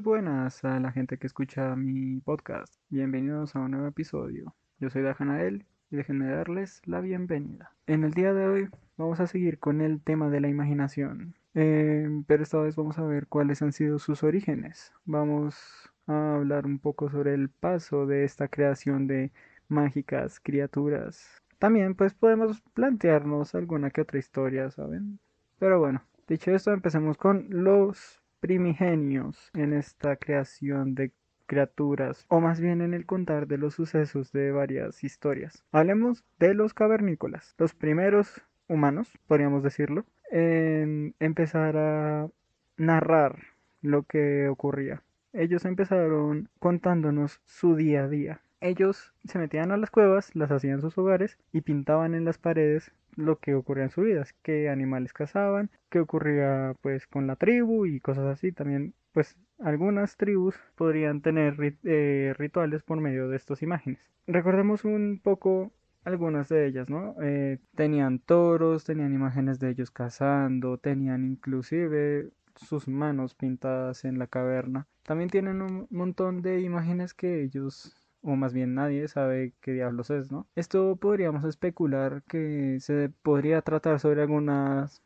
[0.00, 2.74] Buenas a la gente que escucha mi podcast.
[2.90, 4.54] Bienvenidos a un nuevo episodio.
[4.78, 7.72] Yo soy Dajanael y déjenme darles la bienvenida.
[7.86, 11.34] En el día de hoy vamos a seguir con el tema de la imaginación.
[11.54, 14.92] Eh, pero esta vez vamos a ver cuáles han sido sus orígenes.
[15.06, 19.32] Vamos a hablar un poco sobre el paso de esta creación de
[19.68, 21.42] mágicas criaturas.
[21.58, 25.18] También pues podemos plantearnos alguna que otra historia, ¿saben?
[25.58, 31.12] Pero bueno, dicho esto, empecemos con los primigenios en esta creación de
[31.46, 35.64] criaturas, o más bien en el contar de los sucesos de varias historias.
[35.72, 42.28] Hablemos de los cavernícolas, los primeros humanos, podríamos decirlo, en empezar a
[42.76, 43.38] narrar
[43.80, 45.02] lo que ocurría.
[45.32, 48.40] Ellos empezaron contándonos su día a día.
[48.60, 52.90] Ellos se metían a las cuevas, las hacían sus hogares y pintaban en las paredes
[53.16, 57.86] lo que ocurría en su vida, qué animales cazaban, qué ocurría pues con la tribu
[57.86, 58.52] y cosas así.
[58.52, 64.00] También pues algunas tribus podrían tener eh, rituales por medio de estas imágenes.
[64.26, 65.72] Recordemos un poco
[66.04, 67.16] algunas de ellas, ¿no?
[67.22, 74.26] Eh, tenían toros, tenían imágenes de ellos cazando, tenían inclusive sus manos pintadas en la
[74.26, 74.86] caverna.
[75.02, 80.10] También tienen un montón de imágenes que ellos o más bien nadie sabe qué diablos
[80.10, 80.46] es, ¿no?
[80.56, 85.02] Esto podríamos especular que se podría tratar sobre algunas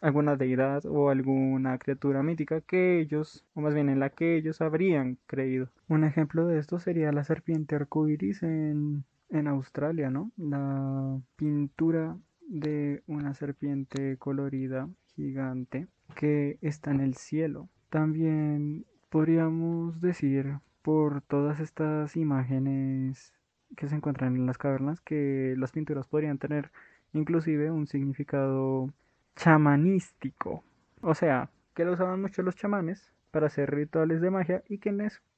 [0.00, 4.60] alguna deidad o alguna criatura mítica que ellos, o más bien en la que ellos
[4.60, 5.68] habrían creído.
[5.86, 10.32] Un ejemplo de esto sería la serpiente arcoiris en, en Australia, ¿no?
[10.36, 12.16] La pintura
[12.48, 17.68] de una serpiente colorida gigante que está en el cielo.
[17.90, 23.32] También podríamos decir por todas estas imágenes
[23.76, 26.70] que se encuentran en las cavernas que las pinturas podrían tener
[27.12, 28.92] inclusive un significado
[29.36, 30.64] chamanístico.
[31.00, 34.92] O sea, que lo usaban mucho los chamanes para hacer rituales de magia y que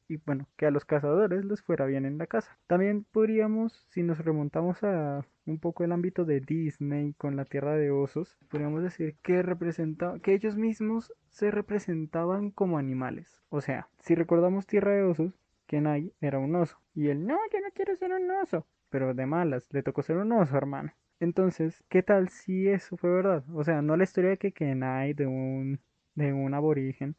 [0.07, 2.59] y bueno, que a los cazadores les fuera bien en la casa.
[2.67, 7.75] También podríamos, si nos remontamos a un poco el ámbito de Disney con la Tierra
[7.77, 13.41] de Osos, podríamos decir que representa, que ellos mismos se representaban como animales.
[13.49, 15.33] O sea, si recordamos Tierra de Osos,
[15.67, 19.27] Kenai era un oso y él, no, yo no quiero ser un oso, pero de
[19.27, 20.93] malas, le tocó ser un oso, hermano.
[21.21, 23.45] Entonces, ¿qué tal si eso fue verdad?
[23.55, 25.81] O sea, no la historia de que Kenai de un
[26.15, 27.17] de un aborigen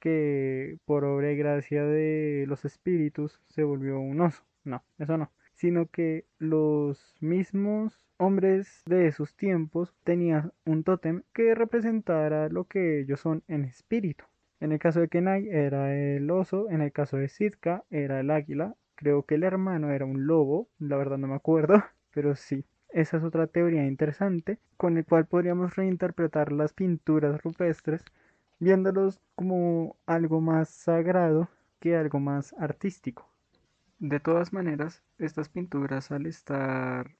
[0.00, 4.44] que por obra y gracia de los espíritus se volvió un oso.
[4.64, 5.30] No, eso no.
[5.54, 13.00] Sino que los mismos hombres de esos tiempos tenían un tótem que representara lo que
[13.00, 14.24] ellos son en espíritu.
[14.64, 18.30] En el caso de Kenai era el oso, en el caso de Sitka era el
[18.30, 21.74] águila, creo que el hermano era un lobo, la verdad no me acuerdo,
[22.14, 22.64] pero sí.
[22.88, 28.06] Esa es otra teoría interesante con el cual podríamos reinterpretar las pinturas rupestres
[28.58, 33.30] viéndolos como algo más sagrado que algo más artístico.
[33.98, 37.10] De todas maneras, estas pinturas al estar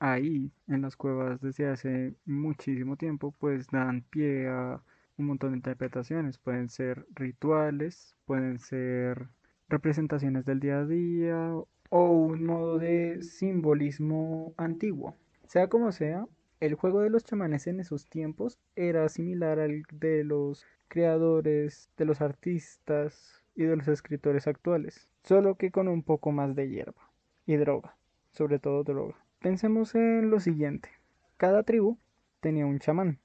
[0.00, 4.82] ahí en las cuevas desde hace muchísimo tiempo, pues dan pie a
[5.20, 6.38] un montón de interpretaciones.
[6.38, 9.28] Pueden ser rituales, pueden ser
[9.68, 11.52] representaciones del día a día
[11.90, 15.16] o un modo de simbolismo antiguo.
[15.46, 16.26] Sea como sea,
[16.60, 22.04] el juego de los chamanes en esos tiempos era similar al de los creadores, de
[22.04, 27.10] los artistas y de los escritores actuales, solo que con un poco más de hierba
[27.46, 27.96] y droga,
[28.32, 29.16] sobre todo droga.
[29.40, 30.90] Pensemos en lo siguiente,
[31.36, 31.96] cada tribu
[32.40, 33.18] tenía un chamán.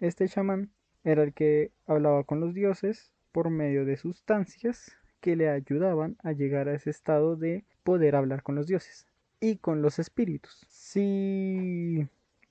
[0.00, 0.70] Este chamán
[1.04, 6.32] era el que hablaba con los dioses por medio de sustancias que le ayudaban a
[6.32, 9.06] llegar a ese estado de poder hablar con los dioses
[9.40, 10.66] y con los espíritus.
[10.68, 12.06] Si,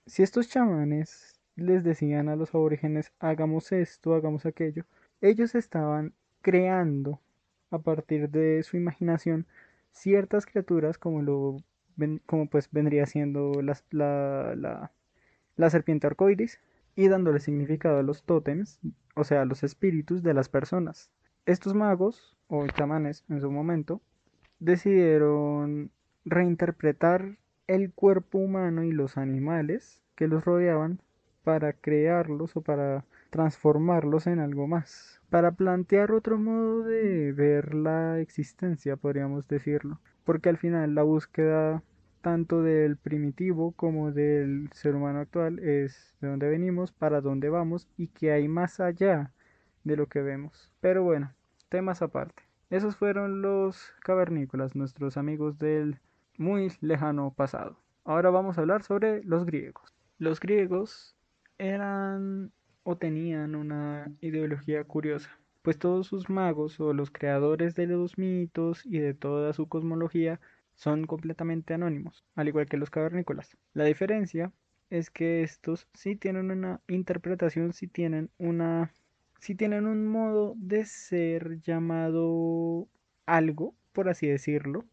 [0.06, 4.86] si estos chamanes les decían a los aborígenes hagamos esto, hagamos aquello,
[5.22, 7.20] ellos estaban creando
[7.70, 9.46] a partir de su imaginación
[9.92, 11.58] ciertas criaturas como lo
[12.26, 14.92] como pues vendría siendo la, la,
[15.56, 16.60] la, serpiente arcoiris
[16.96, 18.80] y dándole significado a los tótems,
[19.16, 21.12] o sea, a los espíritus de las personas.
[21.46, 24.02] Estos magos, o chamanes en su momento,
[24.60, 25.92] decidieron
[26.26, 27.38] reinterpretar
[27.68, 31.02] el cuerpo humano y los animales que los rodeaban
[31.44, 38.20] para crearlos o para transformarlos en algo más, para plantear otro modo de ver la
[38.20, 41.82] existencia, podríamos decirlo, porque al final la búsqueda
[42.22, 47.88] tanto del primitivo como del ser humano actual es de dónde venimos, para dónde vamos
[47.98, 49.32] y qué hay más allá
[49.84, 50.72] de lo que vemos.
[50.80, 51.34] Pero bueno,
[51.70, 52.44] temas aparte.
[52.70, 56.00] Esos fueron los cavernícolas, nuestros amigos del
[56.38, 57.78] muy lejano pasado.
[58.06, 59.94] Ahora vamos a hablar sobre los griegos.
[60.18, 61.16] Los griegos
[61.58, 62.52] eran
[62.84, 65.30] o tenían una ideología curiosa.
[65.62, 70.40] pues todos sus magos o los creadores de los mitos y de toda su cosmología
[70.82, 73.56] son completamente anónimos, al igual que los cavernícolas.
[73.76, 74.52] La diferencia
[74.90, 78.92] es que estos sí tienen una interpretación, sí tienen una
[79.38, 82.88] sí tienen un modo de ser llamado
[83.28, 84.84] algo, por así decirlo.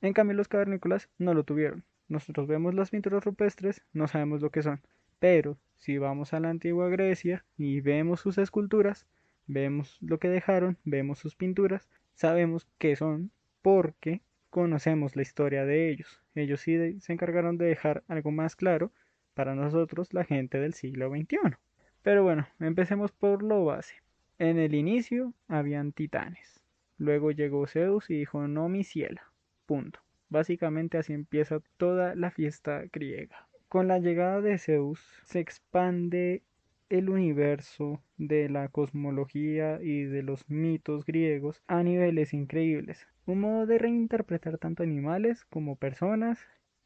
[0.00, 1.84] En cambio los cavernícolas no lo tuvieron.
[2.08, 4.80] Nosotros vemos las pinturas rupestres, no sabemos lo que son.
[5.20, 9.06] Pero si vamos a la antigua Grecia y vemos sus esculturas,
[9.46, 13.30] vemos lo que dejaron, vemos sus pinturas, sabemos qué son
[13.62, 16.22] porque conocemos la historia de ellos.
[16.34, 18.92] Ellos sí se encargaron de dejar algo más claro
[19.34, 21.56] para nosotros, la gente del siglo XXI.
[22.02, 23.94] Pero bueno, empecemos por lo base.
[24.38, 26.60] En el inicio habían titanes.
[26.96, 29.22] Luego llegó Zeus y dijo, no mi ciela.
[29.66, 30.00] Punto.
[30.28, 33.48] Básicamente así empieza toda la fiesta griega.
[33.68, 36.42] Con la llegada de Zeus se expande
[36.88, 43.06] el universo de la cosmología y de los mitos griegos a niveles increíbles.
[43.28, 46.38] Un modo de reinterpretar tanto animales como personas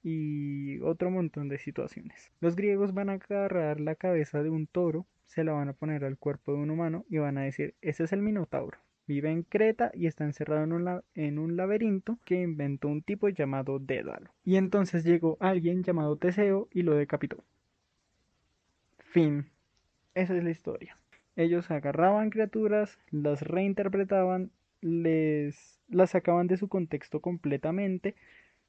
[0.03, 2.33] y otro montón de situaciones.
[2.41, 6.05] Los griegos van a agarrar la cabeza de un toro, se la van a poner
[6.05, 8.77] al cuerpo de un humano y van a decir, ese es el Minotauro.
[9.07, 14.35] Vive en Creta y está encerrado en un, laberinto que inventó un tipo llamado Dédalo.
[14.45, 17.45] Y entonces llegó alguien llamado Teseo y lo decapitó.
[18.99, 19.47] Fin.
[20.17, 20.99] Esa es la historia.
[21.37, 24.51] Ellos agarraban criaturas, las reinterpretaban,
[24.83, 28.15] les las sacaban de su contexto completamente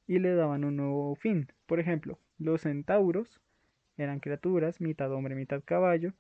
[0.07, 1.48] y le daban un nuevo fin.
[1.65, 3.42] Por ejemplo, los centauros
[3.98, 6.13] eran criaturas, mitad hombre, mitad caballo,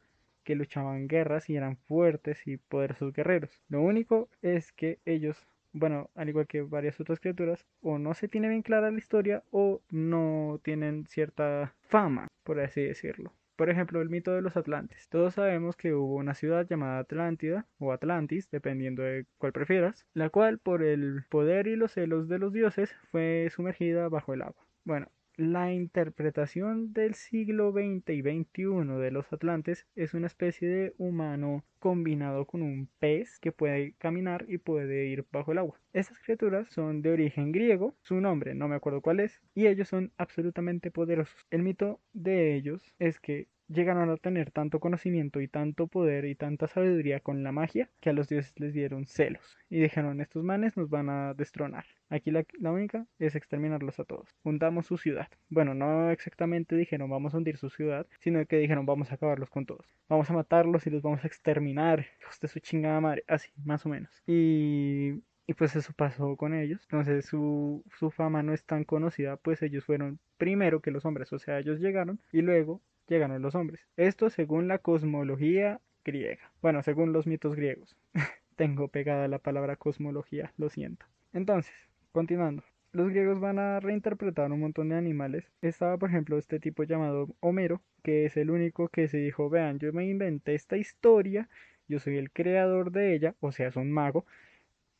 [0.43, 3.61] que luchaban guerras y eran fuertes y poderosos guerreros.
[3.69, 8.27] Lo único es que ellos, bueno, al igual que varias otras criaturas, o no se
[8.27, 13.33] tiene bien clara la historia o no tienen cierta fama, por así decirlo.
[13.55, 15.07] Por ejemplo, el mito de los Atlantes.
[15.09, 20.29] Todos sabemos que hubo una ciudad llamada Atlántida o Atlantis, dependiendo de cuál prefieras, la
[20.29, 24.65] cual por el poder y los celos de los dioses fue sumergida bajo el agua.
[24.85, 30.93] Bueno, la interpretación del siglo XX y XXI de los atlantes es una especie de
[30.97, 35.79] humano combinado con un pez que puede caminar y puede ir bajo el agua.
[35.91, 39.89] Estas criaturas son de origen griego, su nombre no me acuerdo cuál es, y ellos
[39.89, 41.45] son absolutamente poderosos.
[41.49, 46.35] El mito de ellos es que llegaron a tener tanto conocimiento y tanto poder y
[46.35, 50.43] tanta sabiduría con la magia que a los dioses les dieron celos y dijeron estos
[50.43, 51.85] manes nos van a destronar.
[52.09, 54.29] Aquí la, única es exterminarlos a todos.
[54.43, 55.27] Hundamos su ciudad.
[55.49, 59.49] Bueno, no exactamente dijeron vamos a hundir su ciudad, sino que dijeron vamos a acabarlos
[59.49, 59.85] con todos.
[60.07, 62.05] Vamos a matarlos y los vamos a exterminar.
[62.21, 63.23] Hijos de su chingada madre.
[63.27, 64.21] Así, más o menos.
[64.27, 66.81] Y y pues eso pasó con ellos.
[66.83, 71.33] Entonces su, su, fama no es tan conocida, pues ellos fueron primero que los hombres,
[71.33, 73.81] o sea, ellos llegaron y luego llegaron los hombres.
[73.97, 76.51] Esto según la cosmología griega.
[76.61, 77.95] Bueno, según los mitos griegos.
[78.55, 81.05] Tengo pegada la palabra cosmología, lo siento.
[81.33, 81.73] Entonces,
[82.11, 82.63] continuando.
[82.91, 85.51] Los griegos van a reinterpretar un montón de animales.
[85.61, 89.79] Estaba, por ejemplo, este tipo llamado Homero, que es el único que se dijo, vean,
[89.79, 91.49] yo me inventé esta historia,
[91.87, 94.27] yo soy el creador de ella, o sea, es un mago,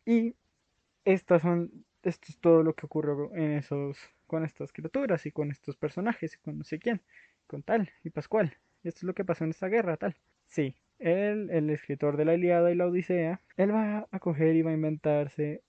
[0.05, 0.33] y
[1.05, 5.51] estas son, esto es todo lo que ocurrió en esos, con estas criaturas y con
[5.51, 6.99] estos personajes y con no sé quién
[7.61, 8.57] tal y Pascual.
[8.83, 10.15] Esto es lo que pasó en esta guerra, tal.
[10.47, 14.61] Sí, él, el escritor de la Iliada y la Odisea, él va a coger y
[14.61, 15.61] va a inventarse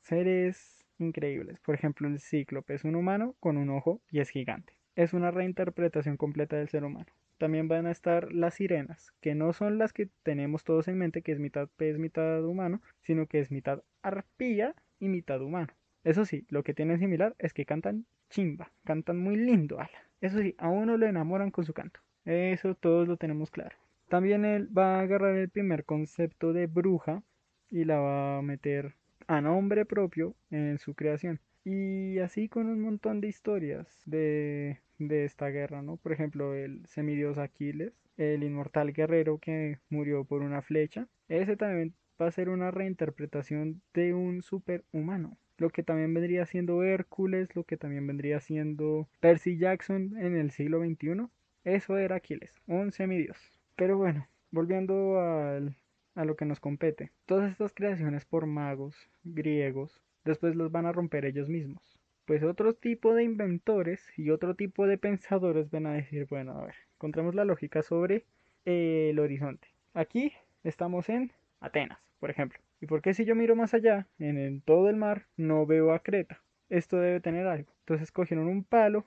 [0.00, 1.60] seres increíbles.
[1.60, 4.74] Por ejemplo, el cíclope es un humano con un ojo y es gigante.
[4.94, 7.06] Es una reinterpretación completa del ser humano.
[7.38, 11.20] También van a estar las sirenas, que no son las que tenemos todos en mente,
[11.20, 15.74] que es mitad pez, mitad humano, sino que es mitad arpía y mitad humano.
[16.02, 20.05] Eso sí, lo que tienen similar es que cantan chimba, cantan muy lindo, ala.
[20.20, 22.00] Eso sí, a uno lo enamoran con su canto.
[22.24, 23.76] Eso todos lo tenemos claro.
[24.08, 27.22] También él va a agarrar el primer concepto de bruja
[27.70, 28.94] y la va a meter
[29.26, 31.40] a nombre propio en su creación.
[31.64, 35.96] Y así con un montón de historias de, de esta guerra, ¿no?
[35.96, 41.08] Por ejemplo, el semidios Aquiles, el inmortal guerrero que murió por una flecha.
[41.28, 46.82] Ese también va a ser una reinterpretación de un superhumano lo que también vendría siendo
[46.82, 51.28] Hércules, lo que también vendría siendo Percy Jackson en el siglo XXI.
[51.64, 53.38] Eso era Aquiles, un semidios.
[53.74, 57.12] Pero bueno, volviendo a lo que nos compete.
[57.26, 61.98] Todas estas creaciones por magos griegos, después los van a romper ellos mismos.
[62.24, 66.66] Pues otro tipo de inventores y otro tipo de pensadores van a decir, bueno, a
[66.66, 68.24] ver, encontremos la lógica sobre
[68.64, 69.68] el horizonte.
[69.94, 70.32] Aquí
[70.64, 72.65] estamos en Atenas, por ejemplo.
[72.80, 76.00] ¿Y por qué si yo miro más allá, en todo el mar, no veo a
[76.00, 76.42] Creta?
[76.68, 77.72] Esto debe tener algo.
[77.80, 79.06] Entonces cogieron un palo,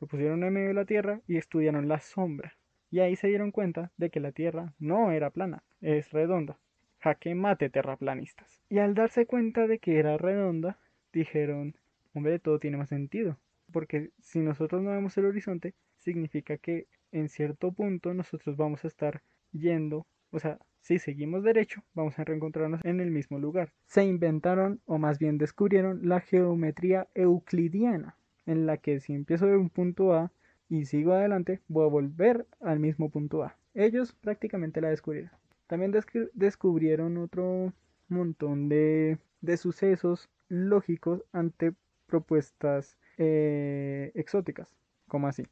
[0.00, 2.56] lo pusieron en medio de la Tierra y estudiaron la sombra.
[2.90, 6.58] Y ahí se dieron cuenta de que la Tierra no era plana, es redonda.
[6.98, 8.62] jaque mate terraplanistas.
[8.68, 10.78] Y al darse cuenta de que era redonda,
[11.12, 11.76] dijeron,
[12.14, 13.38] hombre, todo tiene más sentido.
[13.72, 18.88] Porque si nosotros no vemos el horizonte, significa que en cierto punto nosotros vamos a
[18.88, 19.22] estar
[19.52, 23.72] yendo, o sea, si seguimos derecho, vamos a reencontrarnos en el mismo lugar.
[23.86, 29.56] Se inventaron, o más bien descubrieron, la geometría euclidiana, en la que si empiezo de
[29.56, 30.32] un punto A
[30.68, 33.56] y sigo adelante, voy a volver al mismo punto A.
[33.74, 35.30] Ellos prácticamente la descubrieron.
[35.66, 35.94] También
[36.34, 37.72] descubrieron otro
[38.08, 41.74] montón de, de sucesos lógicos ante
[42.06, 44.74] propuestas eh, exóticas,
[45.06, 45.44] como así.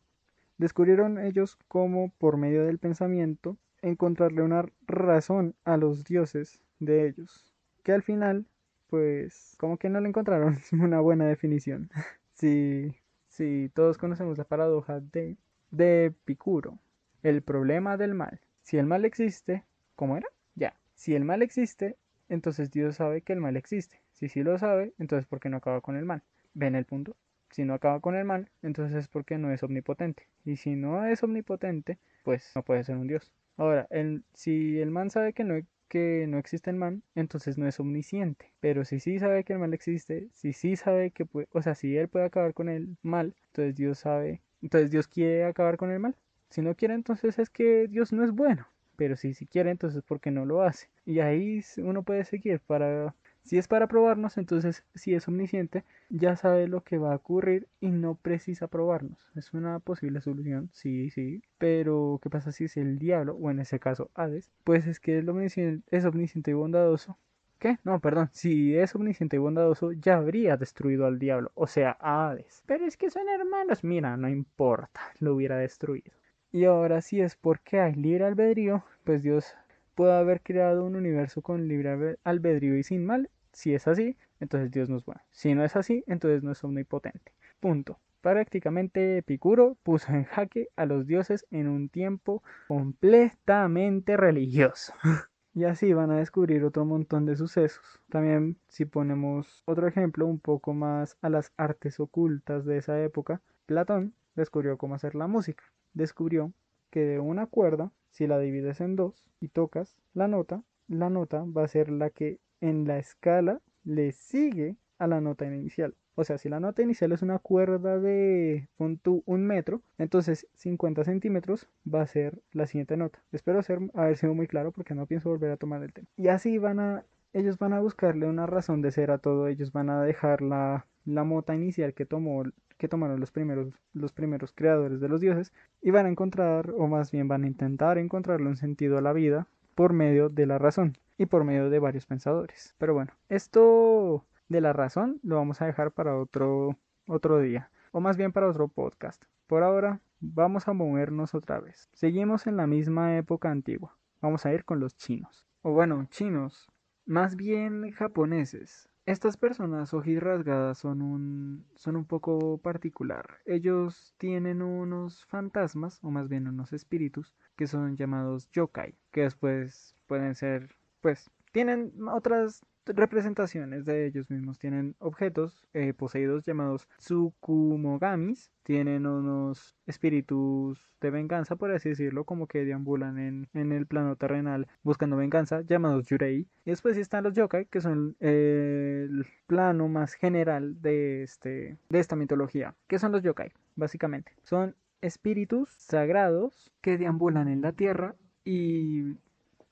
[0.56, 7.52] Descubrieron ellos cómo por medio del pensamiento encontrarle una razón a los dioses de ellos,
[7.82, 8.46] que al final,
[8.88, 11.90] pues, como que no le encontraron una buena definición.
[12.34, 12.94] si,
[13.28, 15.36] si todos conocemos la paradoja de,
[15.70, 16.78] de Epicuro,
[17.22, 18.40] el problema del mal.
[18.62, 19.64] Si el mal existe,
[19.96, 20.28] ¿cómo era?
[20.54, 20.74] Ya.
[20.94, 21.96] Si el mal existe,
[22.28, 24.00] entonces Dios sabe que el mal existe.
[24.12, 26.22] Si sí lo sabe, entonces ¿por qué no acaba con el mal?
[26.54, 27.16] ¿Ven el punto?
[27.50, 30.28] Si no acaba con el mal, entonces es porque no es omnipotente.
[30.44, 33.32] Y si no es omnipotente, pues no puede ser un Dios.
[33.58, 37.66] Ahora, el, si el man sabe que no, que no existe el mal, entonces no
[37.68, 38.52] es omnisciente.
[38.60, 41.74] Pero si sí sabe que el mal existe, si sí sabe que puede, o sea,
[41.74, 45.90] si él puede acabar con el mal, entonces Dios sabe, entonces Dios quiere acabar con
[45.90, 46.16] el mal.
[46.50, 48.66] Si no quiere, entonces es que Dios no es bueno.
[48.96, 50.88] Pero si sí quiere, entonces ¿por qué no lo hace?
[51.04, 53.14] Y ahí uno puede seguir para
[53.48, 57.66] si es para probarnos, entonces si es omnisciente, ya sabe lo que va a ocurrir
[57.80, 59.18] y no precisa probarnos.
[59.36, 61.42] Es una posible solución, sí, sí.
[61.56, 64.50] Pero, ¿qué pasa si es el diablo, o en ese caso Hades?
[64.64, 67.16] Pues es que es omnisciente, es omnisciente y bondadoso.
[67.58, 67.78] ¿Qué?
[67.84, 68.28] No, perdón.
[68.32, 72.62] Si es omnisciente y bondadoso, ya habría destruido al diablo, o sea, a Hades.
[72.66, 73.82] Pero es que son hermanos.
[73.82, 76.12] Mira, no importa, lo hubiera destruido.
[76.52, 79.54] Y ahora si es porque hay libre albedrío, pues Dios
[79.94, 84.70] puede haber creado un universo con libre albedrío y sin mal si es así, entonces
[84.70, 85.20] Dios no es bueno.
[85.30, 87.32] Si no es así, entonces no es omnipotente.
[87.60, 87.98] Punto.
[88.20, 94.92] Prácticamente Epicuro puso en jaque a los dioses en un tiempo completamente religioso.
[95.54, 98.00] y así van a descubrir otro montón de sucesos.
[98.08, 103.40] También si ponemos otro ejemplo un poco más a las artes ocultas de esa época,
[103.66, 105.64] Platón descubrió cómo hacer la música.
[105.94, 106.52] Descubrió
[106.90, 111.44] que de una cuerda, si la divides en dos y tocas la nota, la nota
[111.44, 115.94] va a ser la que en la escala le sigue a la nota inicial.
[116.14, 121.04] O sea, si la nota inicial es una cuerda de punto un metro, entonces 50
[121.04, 123.22] centímetros va a ser la siguiente nota.
[123.30, 126.08] Espero ser, haber sido muy claro porque no pienso volver a tomar el tema.
[126.16, 129.46] Y así van a, ellos van a buscarle una razón de ser a todo.
[129.46, 132.42] Ellos van a dejar la, la mota inicial que tomó
[132.78, 136.86] que tomaron los primeros, los primeros creadores de los dioses y van a encontrar, o
[136.86, 139.48] más bien van a intentar encontrarle un sentido a la vida
[139.78, 142.74] por medio de la razón y por medio de varios pensadores.
[142.78, 148.00] Pero bueno, esto de la razón lo vamos a dejar para otro, otro día, o
[148.00, 149.22] más bien para otro podcast.
[149.46, 151.88] Por ahora, vamos a movernos otra vez.
[151.92, 153.96] Seguimos en la misma época antigua.
[154.20, 155.46] Vamos a ir con los chinos.
[155.62, 156.66] O bueno, chinos,
[157.06, 158.87] más bien japoneses.
[159.08, 163.38] Estas personas ojirrasgadas son un, son un poco particular.
[163.46, 169.96] Ellos tienen unos fantasmas, o más bien unos espíritus, que son llamados yokai, que después
[170.06, 174.58] pueden ser, pues, tienen otras representaciones de ellos mismos.
[174.58, 178.50] Tienen objetos eh, poseídos llamados Tsukumogamis.
[178.62, 184.16] Tienen unos espíritus de venganza, por así decirlo, como que deambulan en, en el plano
[184.16, 186.46] terrenal buscando venganza, llamados Yurei.
[186.64, 192.16] Y después están los yokai, que son el plano más general de, este, de esta
[192.16, 192.74] mitología.
[192.86, 193.52] ¿Qué son los yokai?
[193.76, 199.14] Básicamente, son espíritus sagrados que deambulan en la tierra y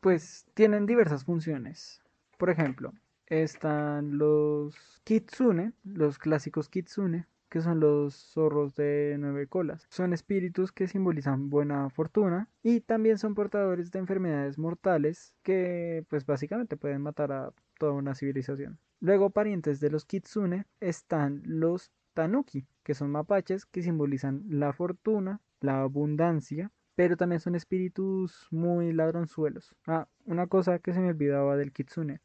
[0.00, 2.02] pues tienen diversas funciones.
[2.38, 2.92] Por ejemplo,
[3.26, 9.86] están los kitsune, los clásicos kitsune, que son los zorros de nueve colas.
[9.90, 16.26] Son espíritus que simbolizan buena fortuna y también son portadores de enfermedades mortales que pues
[16.26, 18.78] básicamente pueden matar a toda una civilización.
[19.00, 25.40] Luego, parientes de los kitsune están los tanuki, que son mapaches que simbolizan la fortuna,
[25.60, 29.74] la abundancia, pero también son espíritus muy ladronzuelos.
[29.86, 32.20] Ah, una cosa que se me olvidaba del kitsune.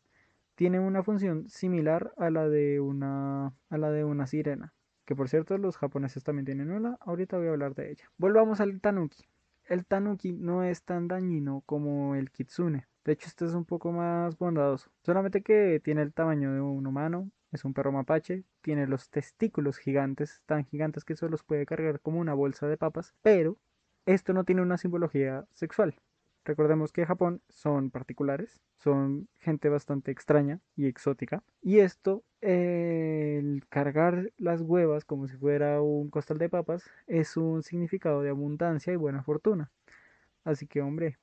[0.62, 4.76] Tiene una función similar a la de una a la de una sirena,
[5.06, 8.12] que por cierto los japoneses también tienen una, ahorita voy a hablar de ella.
[8.20, 9.26] Volvamos al tanuki.
[9.66, 12.86] El tanuki no es tan dañino como el kitsune.
[13.04, 14.92] De hecho, este es un poco más bondadoso.
[15.04, 19.80] Solamente que tiene el tamaño de un humano, es un perro mapache, tiene los testículos
[19.80, 23.58] gigantes, tan gigantes que eso los puede cargar como una bolsa de papas, pero
[24.06, 25.96] esto no tiene una simbología sexual.
[26.44, 31.44] Recordemos que Japón son particulares, son gente bastante extraña y exótica.
[31.62, 37.62] Y esto, el cargar las huevas como si fuera un costal de papas, es un
[37.62, 39.72] significado de abundancia y buena fortuna.
[40.44, 41.20] Así que, hombre,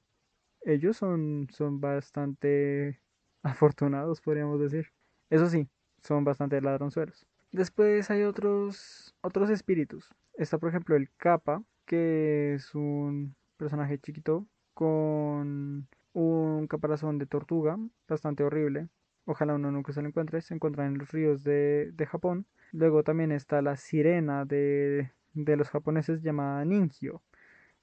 [0.63, 3.01] ellos son, son bastante
[3.43, 4.93] afortunados, podríamos decir.
[5.31, 5.69] Eso sí,
[6.03, 7.27] son bastante ladronzuelos.
[7.51, 10.09] Después hay otros, otros espíritus.
[10.35, 14.47] Está, por ejemplo, el Kappa, que es un personaje chiquito
[14.79, 18.87] con un caparazón de tortuga, bastante horrible.
[19.25, 20.41] Ojalá uno nunca se lo encuentre.
[20.41, 22.47] Se encuentra en los ríos de, Japón.
[22.71, 27.23] Luego también está la sirena de, los japoneses llamada Ningyo.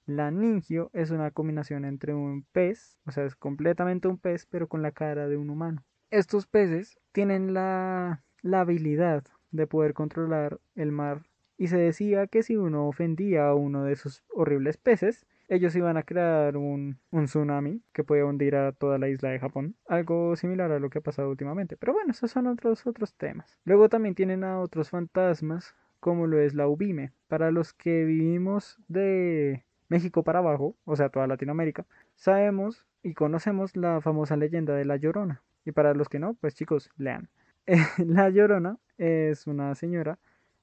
[0.06, 4.70] La Ningyo es una combinación entre un pez, o sea, es completamente un pez, pero
[4.70, 5.84] con la cara de un humano.
[6.12, 8.22] Estos peces tienen la
[8.54, 11.24] habilidad de poder controlar el mar
[11.58, 15.98] y se decía que si uno ofendía a uno de esos horribles peces, ellos iban
[15.98, 19.76] a crear un, un, tsunami que podía hundir a toda la isla de Japón.
[19.88, 21.78] Algo similar a lo que ha pasado últimamente.
[21.78, 23.58] Pero bueno, esos son otros, otros temas.
[23.64, 27.12] Luego también tienen a otros fantasmas, como lo es la Ubime.
[27.28, 31.86] Para los que vivimos de México para abajo, o sea, toda Latinoamérica,
[32.16, 35.44] sabemos y conocemos la famosa leyenda de la Llorona.
[35.64, 37.30] Y para los que no, pues chicos, lean.
[37.98, 40.18] la Llorona es una señora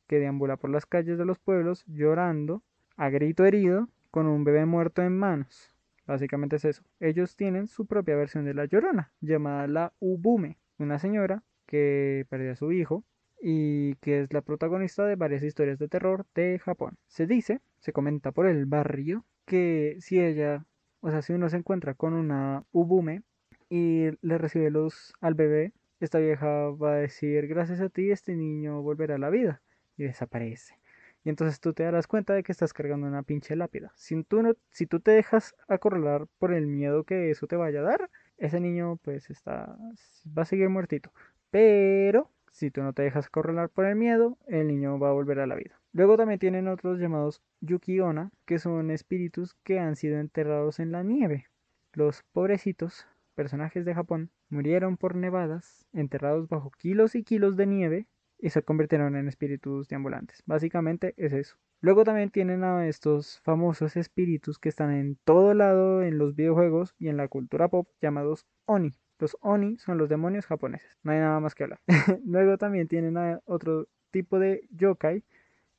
[0.06, 2.62] que deambula por las calles de los pueblos llorando
[2.96, 5.74] a grito herido con un bebé muerto en manos.
[6.06, 6.84] Básicamente es eso.
[7.00, 12.52] Ellos tienen su propia versión de la Llorona, llamada la Ubume, una señora que perdió
[12.52, 13.04] a su hijo
[13.40, 16.98] y que es la protagonista de varias historias de terror de Japón.
[17.08, 20.66] Se dice, se comenta por el barrio, que si ella,
[21.00, 23.22] o sea, si uno se encuentra con una Ubume
[23.70, 28.36] y le recibe luz al bebé, esta vieja va a decir, gracias a ti este
[28.36, 29.62] niño volverá a la vida
[29.96, 30.81] y desaparece.
[31.24, 33.92] Y entonces tú te darás cuenta de que estás cargando una pinche lápida.
[33.94, 37.80] Si tú, no, si tú te dejas acorralar por el miedo que eso te vaya
[37.80, 39.76] a dar, ese niño pues está,
[40.26, 41.12] va a seguir muertito.
[41.50, 45.40] Pero si tú no te dejas acorralar por el miedo, el niño va a volver
[45.40, 45.80] a la vida.
[45.92, 51.02] Luego también tienen otros llamados Yukiona, que son espíritus que han sido enterrados en la
[51.02, 51.46] nieve.
[51.92, 58.06] Los pobrecitos personajes de Japón murieron por nevadas, enterrados bajo kilos y kilos de nieve
[58.42, 60.42] y se convirtieron en espíritus deambulantes.
[60.44, 61.56] Básicamente es eso.
[61.80, 66.94] Luego también tienen a estos famosos espíritus que están en todo lado en los videojuegos
[66.98, 68.92] y en la cultura pop llamados Oni.
[69.20, 70.98] Los Oni son los demonios japoneses.
[71.04, 71.80] No hay nada más que hablar.
[72.26, 75.22] Luego también tienen a otro tipo de yokai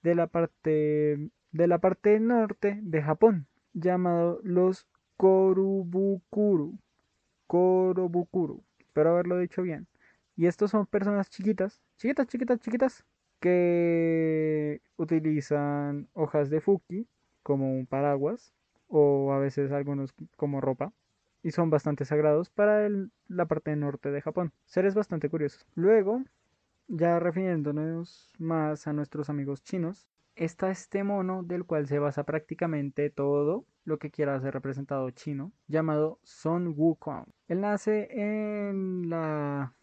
[0.02, 6.80] de la parte de la parte norte de Japón, llamado los Korubukuru.
[7.46, 8.64] Korobukuru.
[8.80, 9.88] Espero haberlo dicho bien.
[10.36, 13.06] Y estos son personas chiquitas, chiquitas, chiquitas, chiquitas,
[13.40, 17.08] que utilizan hojas de fuki
[17.44, 18.54] como un paraguas
[18.88, 20.94] o a veces algunos como ropa
[21.44, 22.90] y son bastante sagrados para
[23.28, 24.54] la parte norte de Japón.
[24.66, 25.66] Seres bastante curiosos.
[25.76, 26.24] Luego,
[26.88, 33.10] ya refiriéndonos más a nuestros amigos chinos, está este mono del cual se basa prácticamente
[33.10, 37.26] todo lo que quiera ser representado chino, llamado Son Wukong.
[37.50, 39.74] Él nace en la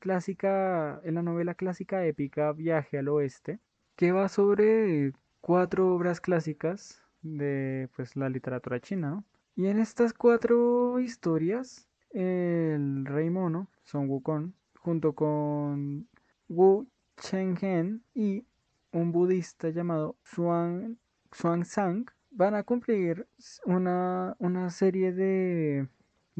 [0.00, 3.60] clásica, en la novela clásica épica Viaje al Oeste,
[3.94, 9.22] que va sobre cuatro obras clásicas de pues la literatura china.
[9.54, 16.08] Y en estas cuatro historias, el rey mono, Son Wukong, junto con
[16.48, 18.44] Wu Chenghen y
[18.92, 20.98] un budista llamado Xuan,
[21.30, 23.28] Xuanzang, van a cumplir
[23.66, 25.88] una, una serie de,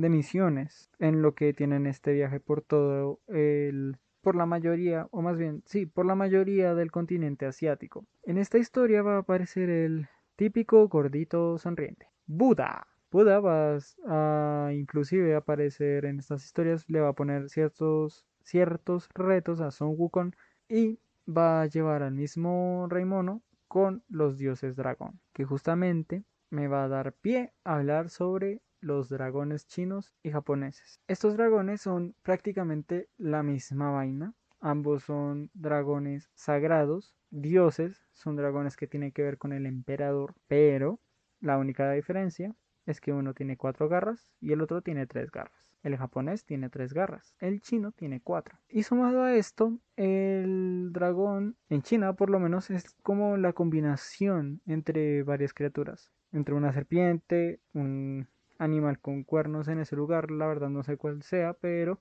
[0.00, 5.22] de misiones en lo que tienen este viaje por todo el por la mayoría, o
[5.22, 8.04] más bien, sí, por la mayoría del continente asiático.
[8.22, 12.86] En esta historia va a aparecer el típico gordito sonriente, Buda.
[13.10, 19.60] Buda va a inclusive aparecer en estas historias, le va a poner ciertos, ciertos retos
[19.60, 20.32] a Son Wukong
[20.68, 26.68] y va a llevar al mismo rey mono con los dioses dragón, que justamente me
[26.68, 31.00] va a dar pie a hablar sobre los dragones chinos y japoneses.
[31.06, 34.34] Estos dragones son prácticamente la misma vaina.
[34.60, 41.00] Ambos son dragones sagrados, dioses, son dragones que tienen que ver con el emperador, pero
[41.40, 42.54] la única diferencia
[42.86, 45.70] es que uno tiene cuatro garras y el otro tiene tres garras.
[45.82, 48.58] El japonés tiene tres garras, el chino tiene cuatro.
[48.68, 54.60] Y sumado a esto, el dragón en China por lo menos es como la combinación
[54.66, 56.12] entre varias criaturas.
[56.32, 58.28] Entre una serpiente, un
[58.60, 62.00] animal con cuernos en ese lugar, la verdad no sé cuál sea, pero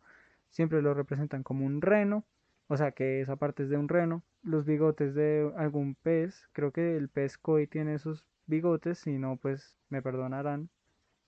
[0.49, 2.23] siempre lo representan como un reno,
[2.67, 6.71] o sea que esa parte es de un reno, los bigotes de algún pez, creo
[6.71, 10.69] que el pez koi tiene esos bigotes, si no pues me perdonarán,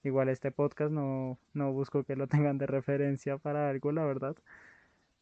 [0.04, 4.36] Igual este podcast no, no busco que lo tengan de referencia para algo, la verdad.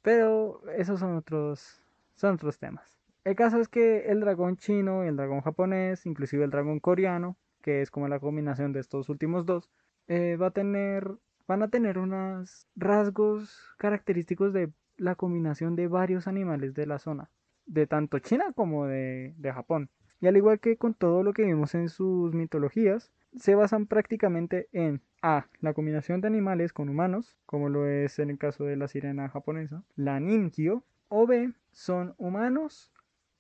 [0.01, 1.81] Pero esos son otros,
[2.15, 2.97] son otros temas.
[3.25, 7.81] El caso es que el dragón chino, el dragón japonés, inclusive el dragón coreano, que
[7.81, 9.69] es como la combinación de estos últimos dos,
[10.09, 11.09] eh, va a tener,
[11.47, 17.29] van a tener unos rasgos característicos de la combinación de varios animales de la zona,
[17.65, 19.89] de tanto China como de, de Japón.
[20.19, 24.67] Y al igual que con todo lo que vimos en sus mitologías, se basan prácticamente
[24.73, 25.45] en A.
[25.61, 29.29] La combinación de animales con humanos, como lo es en el caso de la sirena
[29.29, 31.53] japonesa, la Ninkyo, o B.
[31.71, 32.91] Son humanos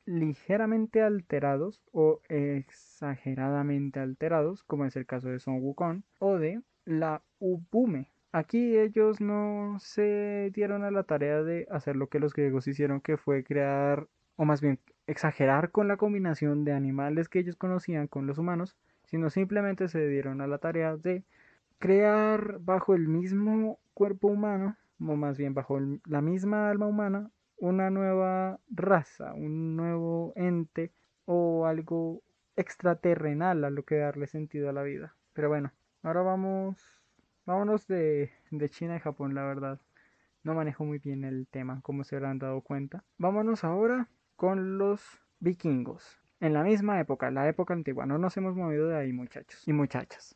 [0.09, 7.21] ligeramente alterados o exageradamente alterados, como es el caso de Son Wukong, o de la
[7.37, 8.09] Ubume.
[8.31, 13.01] Aquí ellos no se dieron a la tarea de hacer lo que los griegos hicieron,
[13.01, 18.07] que fue crear, o más bien exagerar con la combinación de animales que ellos conocían
[18.07, 21.23] con los humanos, sino simplemente se dieron a la tarea de
[21.77, 27.89] crear bajo el mismo cuerpo humano, o más bien bajo la misma alma humana, una
[27.89, 30.91] nueva raza, un nuevo ente
[31.25, 32.23] o algo
[32.55, 35.15] extraterrenal a lo que darle sentido a la vida.
[35.33, 35.71] Pero bueno,
[36.03, 36.77] ahora vamos,
[37.45, 38.31] vámonos de,
[38.69, 39.79] China y Japón, la verdad.
[40.43, 43.03] No manejo muy bien el tema, como se habrán dado cuenta.
[43.17, 45.01] Vámonos ahora con los
[45.39, 46.19] vikingos.
[46.39, 49.73] En la misma época, la época antigua, no nos hemos movido de ahí muchachos y
[49.73, 50.35] muchachas.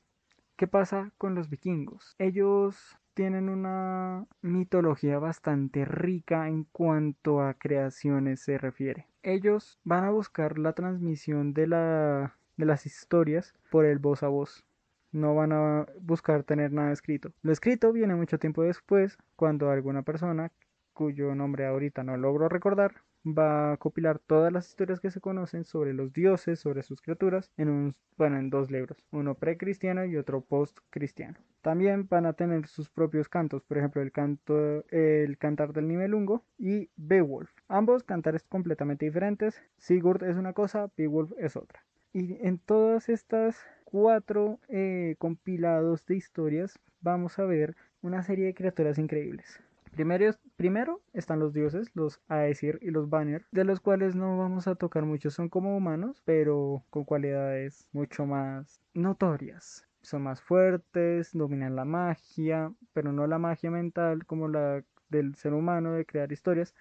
[0.57, 2.15] ¿Qué pasa con los vikingos?
[2.19, 9.07] Ellos tienen una mitología bastante rica en cuanto a creaciones se refiere.
[9.21, 14.27] Ellos van a buscar la transmisión de, la, de las historias por el voz a
[14.27, 14.65] voz.
[15.11, 17.31] No van a buscar tener nada escrito.
[17.43, 20.51] Lo escrito viene mucho tiempo después, cuando alguna persona,
[20.93, 22.95] cuyo nombre ahorita no logro recordar,
[23.25, 27.51] va a copilar todas las historias que se conocen sobre los dioses, sobre sus criaturas,
[27.57, 31.37] en un, bueno, en dos libros, uno precristiano y otro postcristiano.
[31.61, 36.43] También van a tener sus propios cantos, por ejemplo, el canto, el cantar del Nibelungo
[36.57, 37.49] y Beowulf.
[37.69, 39.63] Ambos cantares completamente diferentes.
[39.77, 41.85] Sigurd es una cosa, Beowulf es otra.
[42.11, 48.53] Y en todas estas cuatro eh, compilados de historias vamos a ver una serie de
[48.53, 49.61] criaturas increíbles.
[49.93, 54.67] Primero, primero están los dioses, los Aesir y los Vanir, de los cuales no vamos
[54.67, 55.29] a tocar mucho.
[55.29, 59.87] Son como humanos, pero con cualidades mucho más notorias.
[60.01, 65.53] Son más fuertes, dominan la magia, pero no la magia mental como la del ser
[65.53, 66.73] humano de crear historias,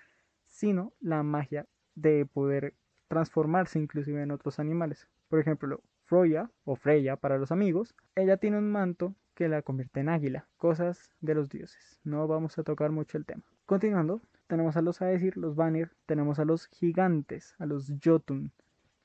[0.46, 2.74] sino la magia de poder
[3.08, 5.06] transformarse inclusive en otros animales.
[5.28, 9.98] Por ejemplo, Freya o Freya para los amigos, ella tiene un manto que la convierte
[9.98, 11.98] en águila, cosas de los dioses.
[12.04, 13.42] No vamos a tocar mucho el tema.
[13.66, 18.52] Continuando, tenemos a los Aesir, los Vanir, tenemos a los gigantes, a los Jotun.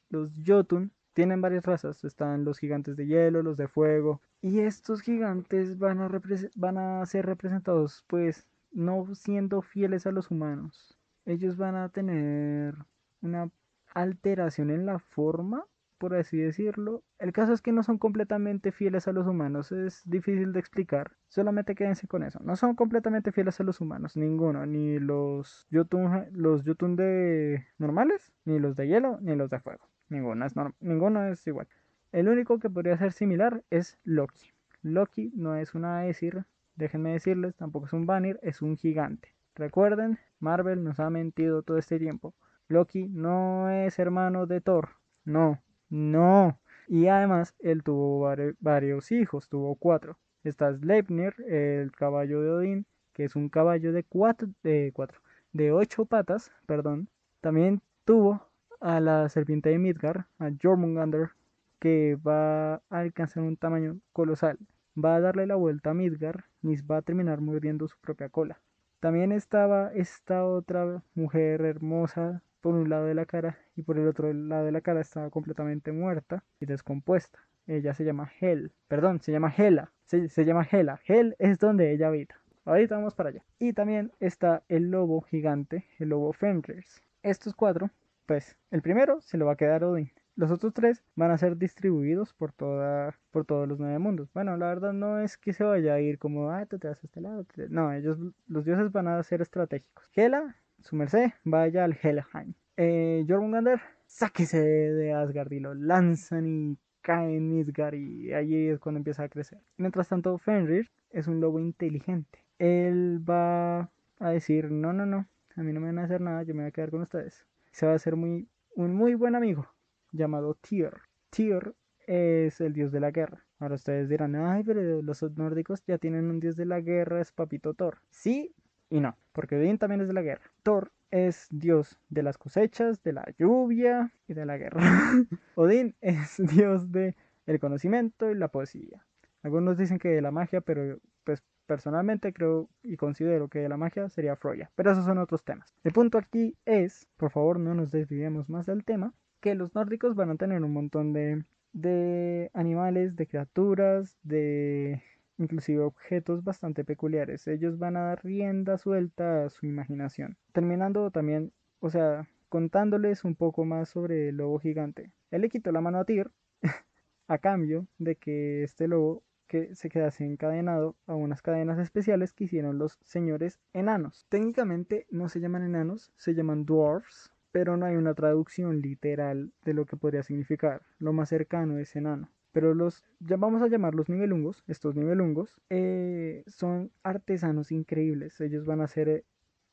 [0.09, 5.01] Los Jotun tienen varias razas, están los gigantes de hielo, los de fuego, y estos
[5.01, 6.21] gigantes van a,
[6.55, 10.99] van a ser representados pues no siendo fieles a los humanos.
[11.25, 12.75] Ellos van a tener
[13.23, 13.49] una
[13.95, 15.65] alteración en la forma
[15.97, 17.03] por así decirlo.
[17.19, 21.11] El caso es que no son completamente fieles a los humanos, es difícil de explicar.
[21.27, 22.39] Solamente quédense con eso.
[22.43, 28.59] No son completamente fieles a los humanos, ninguno, ni los Jotun, los de normales, ni
[28.59, 29.87] los de hielo, ni los de fuego.
[30.09, 31.67] Ninguno es, ninguno es igual.
[32.11, 34.51] El único que podría ser similar es Loki.
[34.81, 39.33] Loki no es una Aesir, déjenme decirles, tampoco es un Vanir, es un gigante.
[39.55, 42.33] Recuerden, Marvel nos ha mentido todo este tiempo.
[42.69, 44.89] Loki no es hermano de Thor,
[45.25, 46.59] no, no.
[46.87, 50.17] Y además él tuvo varios hijos, tuvo cuatro.
[50.43, 55.19] Está Sleipnir, el caballo de Odín, que es un caballo de cuatro, de cuatro,
[55.51, 57.09] de ocho patas, perdón.
[57.41, 58.47] También tuvo
[58.79, 61.31] a la serpiente de Midgar, a Jormungandr,
[61.79, 64.57] que va a alcanzar un tamaño colosal.
[64.97, 68.59] Va a darle la vuelta a Midgar y va a terminar mordiendo su propia cola.
[68.99, 74.09] También estaba esta otra mujer hermosa por un lado de la cara y por el
[74.09, 77.39] otro lado de la cara estaba completamente muerta y descompuesta.
[77.65, 80.99] Ella se llama Hel, perdón, se llama Hela, se, llama Hela.
[81.07, 82.35] Hel es donde ella habita.
[82.65, 83.41] Ahorita vamos para allá.
[83.57, 86.83] Y también está el lobo gigante, el lobo Fenrir.
[87.23, 87.89] Estos cuatro,
[88.25, 90.11] pues, el primero se lo va a quedar Odin.
[90.35, 94.27] Los otros tres van a ser distribuidos por toda, por todos los nueve mundos.
[94.33, 97.01] Bueno, la verdad no es que se vaya a ir como, ah, tú te vas
[97.01, 97.45] a este lado.
[97.69, 100.03] No, ellos, los dioses van a ser estratégicos.
[100.13, 102.53] Hela su merced, vaya al Helheim.
[102.77, 108.79] Eh, Jormungandr, sáquese de Asgard y lo lanzan y cae en Midgard y allí es
[108.79, 109.59] cuando empieza a crecer.
[109.77, 112.43] Mientras tanto, Fenrir es un lobo inteligente.
[112.59, 116.43] Él va a decir, no, no, no, a mí no me van a hacer nada,
[116.43, 117.45] yo me voy a quedar con ustedes.
[117.71, 119.67] Se va a hacer muy, un muy buen amigo
[120.11, 120.91] llamado Tyr.
[121.29, 123.43] Tyr es el dios de la guerra.
[123.59, 127.31] Ahora ustedes dirán, ay, pero los nórdicos ya tienen un dios de la guerra, es
[127.31, 127.99] Papito Thor.
[128.09, 128.53] Sí
[128.89, 130.43] y no, porque Odín también es de la guerra.
[130.63, 134.81] Thor es dios de las cosechas, de la lluvia y de la guerra.
[135.55, 139.05] Odín es dios de el conocimiento y la poesía.
[139.43, 143.77] Algunos dicen que de la magia, pero pues personalmente creo y considero que de la
[143.77, 144.69] magia sería Freya.
[144.75, 145.73] Pero esos son otros temas.
[145.83, 150.15] El punto aquí es, por favor no nos desviemos más del tema, que los nórdicos
[150.15, 155.01] van a tener un montón de, de animales, de criaturas, de
[155.37, 157.47] inclusive objetos bastante peculiares.
[157.47, 160.37] Ellos van a dar rienda suelta a su imaginación.
[160.51, 165.11] Terminando también, o sea, contándoles un poco más sobre el lobo gigante.
[165.31, 166.31] Él le quitó la mano a Tyr
[167.27, 172.45] a cambio de que este lobo que se quedase encadenado a unas cadenas especiales que
[172.45, 174.25] hicieron los señores enanos.
[174.29, 179.73] Técnicamente no se llaman enanos, se llaman dwarfs, pero no hay una traducción literal de
[179.73, 180.81] lo que podría significar.
[180.99, 182.29] Lo más cercano es enano.
[182.51, 188.39] Pero los, vamos a llamarlos nivelungos, estos nivelungos, eh, son artesanos increíbles.
[188.41, 189.23] Ellos van a hacer eh,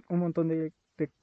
[0.08, 0.72] un montón de,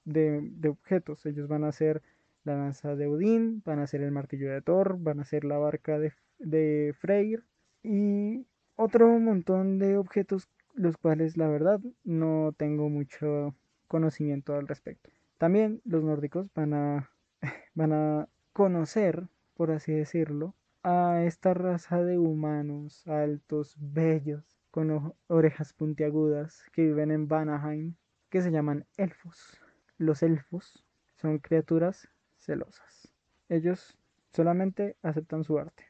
[0.06, 1.26] de, objetos.
[1.26, 2.02] Ellos van a hacer
[2.44, 5.58] la lanza de Odín, van a hacer el martillo de Thor, van a hacer la
[5.58, 7.44] barca de, de Freyr
[7.84, 13.56] y otro montón de objetos los cuales la verdad no tengo mucho
[13.88, 15.10] conocimiento al respecto.
[15.38, 17.12] También los nórdicos van a,
[17.76, 25.74] van a conocer, por así decirlo, a esta raza de humanos altos, bellos, con orejas
[25.74, 27.96] puntiagudas que viven en Vanaheim,
[28.30, 29.60] que se llaman elfos.
[29.98, 30.84] Los elfos
[31.15, 33.13] son criaturas celosas.
[33.50, 33.98] Ellos
[34.34, 35.84] solamente aceptan su arte.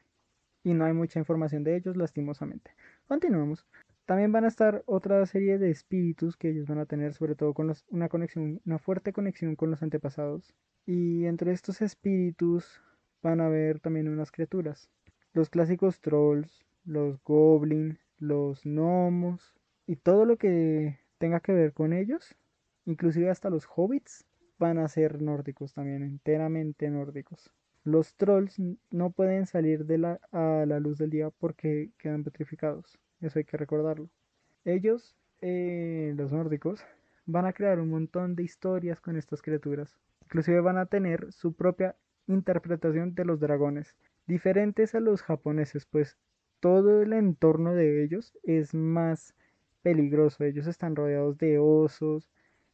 [0.64, 2.72] Y no hay mucha información de ellos, lastimosamente.
[3.06, 3.66] Continuamos.
[4.04, 7.54] También van a estar otra serie de espíritus que ellos van a tener, sobre todo
[7.54, 10.54] con una conexión, una fuerte conexión con los antepasados.
[10.84, 12.82] Y entre estos espíritus
[13.22, 14.90] van a ver también unas criaturas.
[15.32, 19.54] Los clásicos trolls, los goblins, los gnomos
[19.86, 22.36] y todo lo que tenga que ver con ellos,
[22.84, 24.24] inclusive hasta los hobbits,
[24.58, 27.50] van a ser nórdicos también, enteramente nórdicos.
[27.84, 29.84] Los trolls no pueden salir
[30.30, 32.98] a la luz del día porque quedan petrificados.
[33.20, 34.08] Eso hay que recordarlo.
[34.64, 36.84] Ellos, eh, los nórdicos,
[37.26, 39.96] van a crear un montón de historias con estas criaturas.
[40.22, 46.16] Inclusive van a tener su propia interpretación de los dragones, diferentes a los japoneses, pues
[46.60, 49.34] todo el entorno de ellos es más
[49.82, 50.44] peligroso.
[50.44, 52.28] Ellos están rodeados de osos,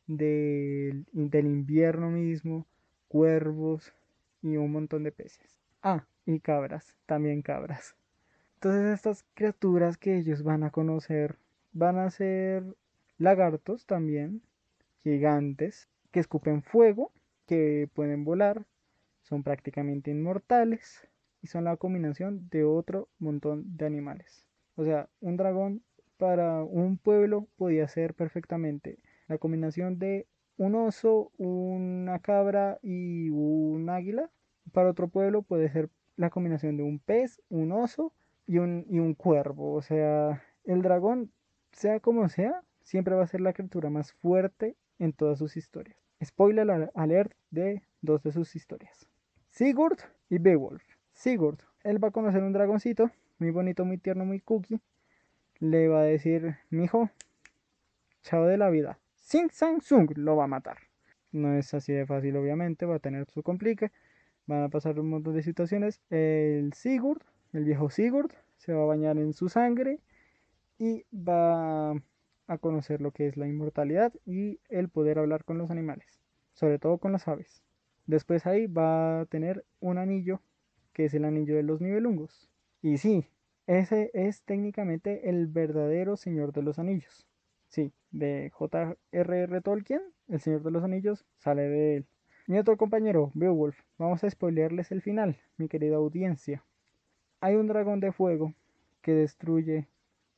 [0.07, 2.67] del invierno mismo,
[3.09, 3.93] cuervos
[4.43, 5.61] y un montón de peces.
[5.83, 7.95] Ah, y cabras, también cabras.
[8.55, 11.37] Entonces estas criaturas que ellos van a conocer
[11.73, 12.65] van a ser
[13.19, 14.43] lagartos también,
[15.03, 17.13] gigantes, que escupen fuego,
[17.47, 18.65] que pueden volar,
[19.29, 21.07] son prácticamente inmortales
[21.43, 24.47] y son la combinación de otro montón de animales.
[24.77, 25.83] O sea, un dragón
[26.17, 33.89] para un pueblo podía ser perfectamente la combinación de un oso, una cabra y un
[33.91, 34.31] águila.
[34.73, 38.13] Para otro pueblo puede ser la combinación de un pez, un oso
[38.47, 39.75] y un, y un cuervo.
[39.75, 41.31] O sea, el dragón,
[41.73, 45.97] sea como sea, siempre va a ser la criatura más fuerte en todas sus historias.
[46.25, 49.09] Spoiler alert de dos de sus historias.
[49.59, 49.99] Sigurd
[50.31, 50.85] y Beowulf.
[51.15, 54.81] Sigurd, él va a conocer un dragoncito, muy bonito, muy tierno, muy cookie.
[55.59, 57.11] Le va a decir, mijo,
[58.23, 59.01] chao de la vida.
[59.17, 60.77] Sing Sang Sung lo va a matar.
[61.33, 63.91] No es así de fácil, obviamente, va a tener su complique.
[64.47, 66.01] Van a pasar un montón de situaciones.
[66.09, 69.99] El Sigurd, el viejo Sigurd, se va a bañar en su sangre
[70.79, 71.95] y va
[72.47, 76.79] a conocer lo que es la inmortalidad y el poder hablar con los animales, sobre
[76.79, 77.65] todo con las aves.
[78.09, 80.41] Después ahí va a tener un anillo,
[80.95, 82.49] que es el anillo de los nivelungos.
[82.81, 83.27] Y sí,
[83.67, 87.27] ese es técnicamente el verdadero Señor de los Anillos.
[87.69, 89.61] Sí, de J.R.R.
[89.61, 92.07] Tolkien, el Señor de los Anillos, sale de él.
[92.47, 96.65] Mi otro compañero, Beowulf, vamos a spoilearles el final, mi querida audiencia.
[97.43, 98.55] Hay un dragón de fuego
[99.03, 99.87] que destruye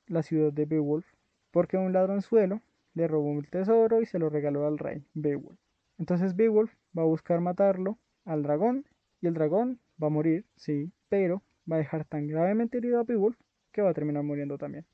[0.08, 1.06] la ciudad de Beowulf
[1.52, 2.62] porque un ladronzuelo
[2.94, 5.60] le robó un tesoro y se lo regaló al rey Beowulf.
[5.98, 8.86] Entonces Beowulf va a buscar matarlo al dragón
[9.20, 13.04] y el dragón va a morir, sí, pero va a dejar tan gravemente herido a
[13.04, 13.38] Beowulf
[13.72, 14.86] que va a terminar muriendo también.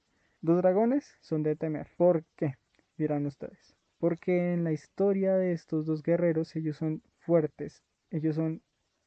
[0.42, 1.88] Los dragones son de temer.
[1.96, 2.56] ¿Por qué?
[2.98, 3.76] Dirán ustedes.
[3.98, 8.62] Porque en la historia de estos dos guerreros ellos son fuertes, ellos son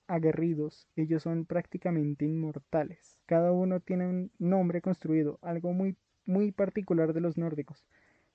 [0.08, 3.19] aguerridos, ellos son prácticamente inmortales.
[3.25, 5.95] Cada uno tiene un nombre construido, algo muy
[6.30, 7.84] muy particular de los nórdicos.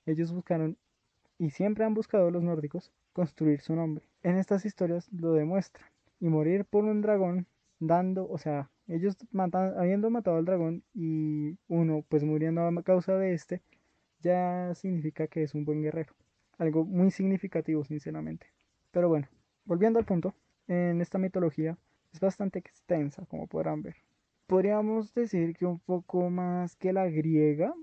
[0.05, 0.77] Ellos buscaron
[1.37, 4.05] y siempre han buscado los nórdicos construir su nombre.
[4.23, 5.87] En estas historias lo demuestran.
[6.19, 7.47] Y morir por un dragón
[7.79, 13.17] dando, o sea, Ellos matan, habiendo matado al dragón y uno pues muriendo a causa
[13.17, 13.61] de este,
[14.19, 16.13] ya significa que es un buen guerrero.
[16.59, 18.47] Algo muy significativo, sinceramente.
[18.91, 19.27] Pero bueno,
[19.65, 20.35] volviendo al punto,
[20.67, 21.77] en esta mitología
[22.13, 23.95] es bastante extensa, como podrán ver.
[24.47, 27.73] Podríamos decir que un poco más que la griega,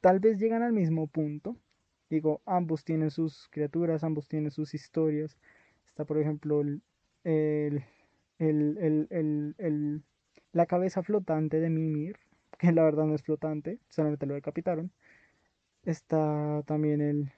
[0.00, 1.56] tal vez llegan al mismo punto.
[2.10, 5.36] Digo, ambos tienen sus criaturas, ambos tienen sus historias.
[5.86, 6.82] Está, por ejemplo, el,
[7.24, 7.84] el,
[8.38, 10.02] el,
[10.52, 12.18] la cabeza flotante de Mimir,
[12.58, 14.92] que la verdad no es flotante, solamente lo decapitaron.
[15.84, 17.32] Está también el,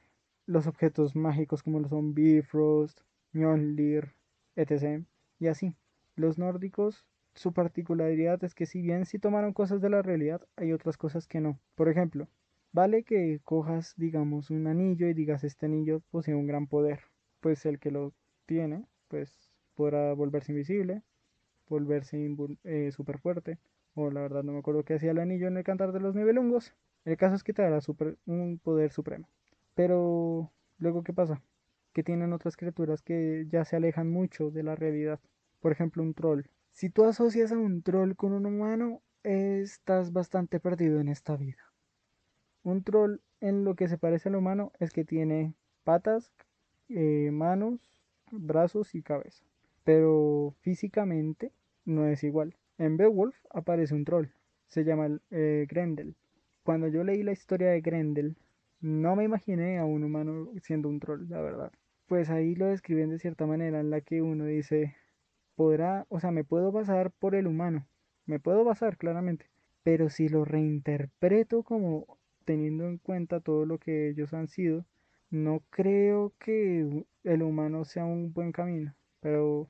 [0.47, 3.01] los objetos mágicos como lo son Bifrost,
[3.33, 4.15] Mjolnir,
[4.57, 5.05] etc.
[5.39, 5.75] Y así.
[6.17, 7.05] Los nórdicos,
[7.35, 11.29] su particularidad es que si bien sí tomaron cosas de la realidad, hay otras cosas
[11.29, 11.61] que no.
[11.77, 12.29] Por ejemplo,
[12.73, 17.01] vale que cojas, digamos, un anillo y digas este anillo posee un gran poder.
[17.41, 18.13] Pues el que lo
[18.47, 21.03] tiene, pues podrá volverse invisible,
[21.69, 22.19] volverse
[22.65, 23.59] eh, súper fuerte.
[23.95, 26.15] O la verdad no me acuerdo qué hacía el anillo en el cantar de los
[26.15, 26.75] nivelungos.
[27.05, 27.81] El caso es que te dará
[28.27, 29.29] un poder supremo.
[29.75, 31.43] Pero luego, ¿qué pasa?
[31.93, 35.21] Que tienen otras criaturas que ya se alejan mucho de la realidad.
[35.61, 36.43] Por ejemplo, un troll.
[36.73, 41.69] Si tú asocias a un troll con un humano, estás bastante perdido en esta vida.
[42.69, 45.55] Un troll en lo que se parece al humano es que tiene
[45.85, 46.35] patas,
[46.91, 47.81] eh, manos,
[48.31, 49.43] brazos y cabeza.
[49.85, 51.51] Pero físicamente
[51.87, 52.57] no es igual.
[52.77, 54.27] En Beowulf aparece un troll.
[54.67, 56.15] Se llama eh, Grendel.
[56.63, 58.37] Cuando yo leí la historia de Grendel,
[58.81, 61.73] no me imaginé a un humano siendo un troll, la verdad.
[62.07, 64.95] Pues ahí lo describen de cierta manera en la que uno dice,
[65.55, 67.89] podrá, o sea, me puedo basar por el humano,
[68.27, 69.47] me puedo basar claramente,
[69.83, 72.18] pero si lo reinterpreto como
[72.49, 74.87] teniendo en cuenta todo lo que ellos han sido,
[75.29, 79.69] no creo que el humano sea un buen camino, pero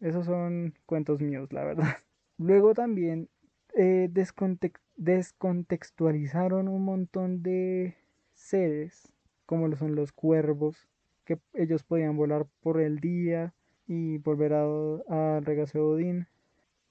[0.00, 1.84] esos son cuentos míos, la verdad.
[2.36, 3.28] Luego también
[3.76, 7.94] eh, descontextualizaron un montón de
[8.34, 9.12] seres,
[9.46, 10.88] como lo son los cuervos,
[11.24, 13.54] que ellos podían volar por el día,
[13.86, 16.26] y volver al regazo de Odín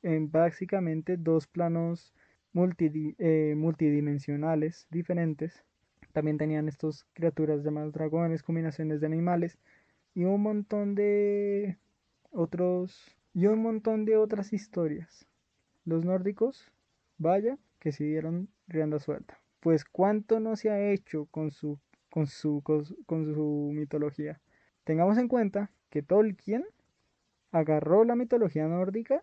[0.02, 2.14] en básicamente dos planos
[2.56, 5.64] eh, multidimensionales diferentes.
[6.14, 9.58] También tenían estas criaturas llamadas dragones, combinaciones de animales
[10.14, 11.78] y un montón de
[12.32, 15.28] otros y un montón de otras historias.
[15.84, 16.72] Los nórdicos,
[17.18, 19.40] vaya, que se dieron rienda suelta.
[19.60, 21.80] Pues cuánto no se ha hecho con su
[22.16, 22.86] con su, con
[23.36, 24.40] su mitología.
[24.86, 26.64] Tengamos en cuenta que Tolkien
[27.52, 29.22] agarró la mitología nórdica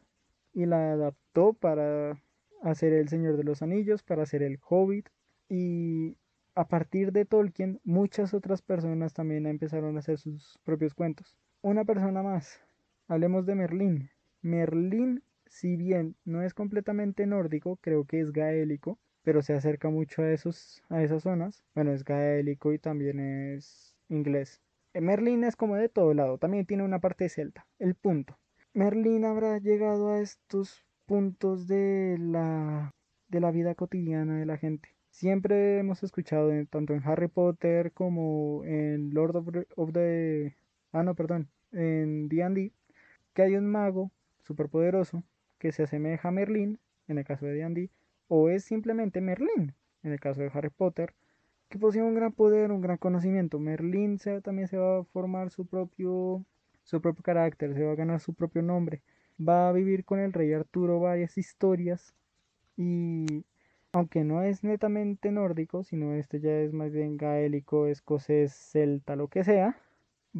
[0.52, 2.20] y la adaptó para
[2.62, 5.08] hacer El Señor de los Anillos, para hacer El Hobbit
[5.48, 6.16] y
[6.54, 11.36] a partir de Tolkien muchas otras personas también empezaron a hacer sus propios cuentos.
[11.60, 12.60] Una persona más,
[13.08, 14.10] hablemos de Merlín.
[14.42, 20.22] Merlín, si bien no es completamente nórdico, creo que es gaélico, pero se acerca mucho
[20.22, 21.64] a, esos, a esas zonas.
[21.74, 24.60] Bueno, es gaélico y también es inglés.
[24.94, 27.66] Merlín es como de todo lado, también tiene una parte celta.
[27.78, 28.38] El punto.
[28.74, 32.92] Merlín habrá llegado a estos puntos de la,
[33.28, 34.90] de la vida cotidiana de la gente.
[35.10, 39.36] Siempre hemos escuchado, tanto en Harry Potter como en Lord
[39.76, 40.56] of the...
[40.92, 42.72] ah, no, perdón, en D&D,
[43.34, 44.10] que hay un mago
[44.42, 45.22] superpoderoso
[45.58, 47.90] que se asemeja a Merlín, en el caso de D&D,
[48.28, 51.14] o es simplemente Merlín, en el caso de Harry Potter,
[51.68, 53.58] que posee un gran poder, un gran conocimiento.
[53.58, 56.44] Merlín también se va a formar su propio,
[56.82, 59.02] su propio carácter, se va a ganar su propio nombre.
[59.48, 62.14] Va a vivir con el rey Arturo varias historias
[62.76, 63.44] y
[63.92, 69.28] aunque no es netamente nórdico, sino este ya es más bien gaélico, escocés, celta, lo
[69.28, 69.76] que sea,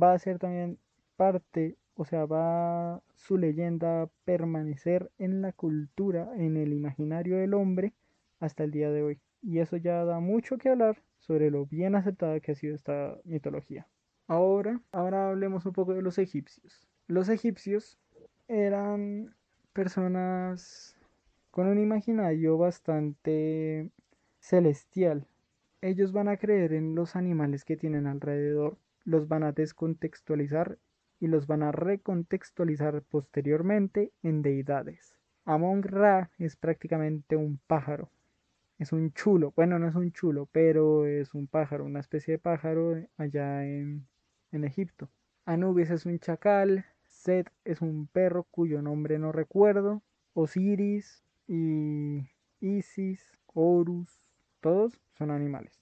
[0.01, 0.79] va a ser también
[1.17, 7.55] parte, o sea, va su leyenda a permanecer en la cultura, en el imaginario del
[7.55, 7.93] hombre
[8.41, 9.21] hasta el día de hoy.
[9.43, 13.19] Y eso ya da mucho que hablar sobre lo bien aceptada que ha sido esta
[13.25, 13.87] mitología.
[14.27, 16.89] Ahora, ahora hablemos un poco de los egipcios.
[17.07, 17.99] Los egipcios
[18.53, 19.35] eran
[19.73, 20.95] personas
[21.51, 23.91] con un imaginario bastante
[24.41, 25.27] celestial.
[25.81, 30.79] Ellos van a creer en los animales que tienen alrededor, los van a descontextualizar
[31.19, 35.17] y los van a recontextualizar posteriormente en deidades.
[35.45, 38.11] Amon Ra es prácticamente un pájaro,
[38.79, 39.53] es un chulo.
[39.57, 44.07] Bueno, no es un chulo, pero es un pájaro, una especie de pájaro allá en,
[44.53, 45.09] en Egipto.
[45.47, 46.85] Anubis es un chacal.
[47.23, 50.03] Set es un perro cuyo nombre no recuerdo.
[50.35, 54.21] Osiris y Isis, Horus,
[54.61, 55.81] todos son animales.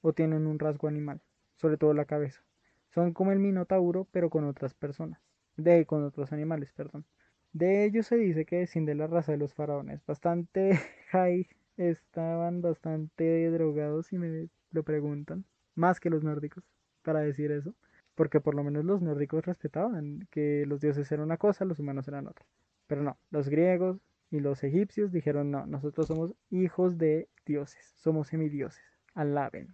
[0.00, 1.20] O tienen un rasgo animal,
[1.54, 2.42] sobre todo la cabeza.
[2.88, 5.20] Son como el minotauro, pero con otras personas.
[5.56, 7.04] De con otros animales, perdón.
[7.52, 10.04] De ellos se dice que desciende la raza de los faraones.
[10.06, 10.72] Bastante
[11.12, 15.44] high, estaban bastante drogados si me lo preguntan.
[15.76, 16.64] Más que los nórdicos,
[17.02, 17.76] para decir eso.
[18.20, 22.06] Porque por lo menos los nórdicos respetaban que los dioses eran una cosa, los humanos
[22.06, 22.44] eran otra.
[22.86, 23.98] Pero no, los griegos
[24.30, 29.72] y los egipcios dijeron no, nosotros somos hijos de dioses, somos semidioses, alábenme,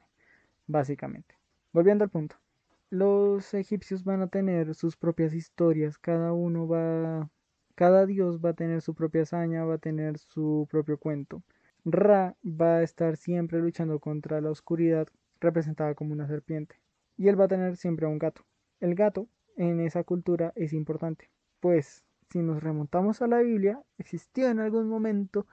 [0.68, 1.34] básicamente.
[1.72, 2.36] Volviendo al punto,
[2.88, 7.28] los egipcios van a tener sus propias historias, cada uno va,
[7.74, 11.42] cada dios va a tener su propia hazaña, va a tener su propio cuento.
[11.84, 15.08] Ra va a estar siempre luchando contra la oscuridad
[15.40, 16.76] representada como una serpiente
[17.16, 18.44] y él va a tener siempre un gato.
[18.80, 24.48] El gato en esa cultura es importante, pues si nos remontamos a la Biblia, existió
[24.48, 25.46] en algún momento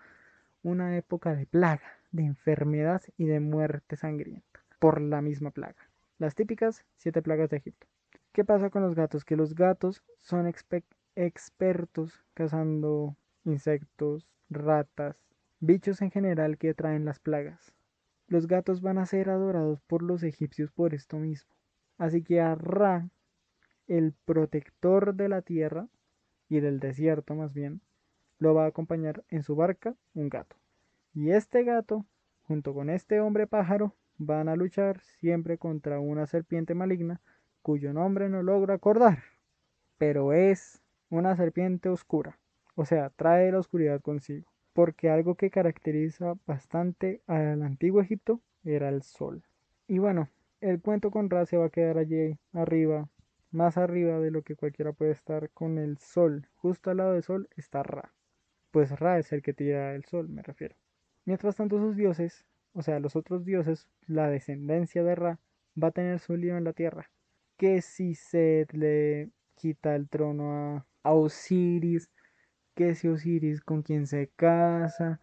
[0.64, 5.89] una época de plaga, de enfermedad y de muerte sangrienta por la misma plaga.
[6.18, 7.88] Las típicas siete plagas de Egipto.
[8.32, 9.24] ¿Qué pasa con los gatos?
[9.26, 10.47] Que los gatos son
[11.16, 15.16] expertos cazando insectos, ratas,
[15.59, 17.74] bichos en general que traen las plagas.
[18.28, 21.53] Los gatos van a ser adorados por los egipcios por esto mismo.
[21.98, 23.10] Así que a Ra,
[23.88, 25.88] el protector de la tierra
[26.50, 27.82] y del desierto más bien,
[28.39, 30.56] lo va a acompañar en su barca un gato.
[31.14, 32.06] Y este gato,
[32.44, 37.22] junto con este hombre pájaro, van a luchar siempre contra una serpiente maligna
[37.62, 39.24] cuyo nombre no logro acordar,
[39.98, 42.38] pero es una serpiente oscura,
[42.76, 48.89] o sea, trae la oscuridad consigo, porque algo que caracteriza bastante al antiguo Egipto era
[48.89, 49.44] el sol.
[49.88, 50.28] Y bueno,
[50.64, 53.09] el cuento con Ra se va a quedar allí arriba,
[53.51, 56.47] más arriba de lo que cualquiera puede estar con el sol.
[56.55, 58.14] Justo al lado del sol está Ra.
[58.72, 60.76] Pues Ra es el que tira el sol, me refiero.
[61.26, 65.39] Mientras tanto sus dioses o sea, los otros dioses, la descendencia de Ra,
[65.82, 67.09] va a tener su lío en la tierra.
[67.57, 72.09] Que si se le quita el trono a, Osiris,
[72.76, 75.22] que si Osiris con quien se casa,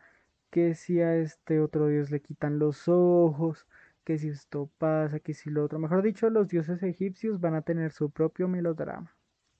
[0.51, 3.66] que si a este otro dios le quitan los ojos,
[4.05, 5.78] que si esto pasa, que si lo otro.
[5.78, 9.14] Mejor dicho, los dioses egipcios van a tener su propio melodrama.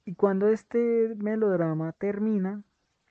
[0.05, 2.63] Y cuando este melodrama termina,